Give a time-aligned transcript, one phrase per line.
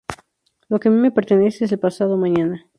[0.67, 2.65] Lo que a mí me pertenece es el pasado mañana.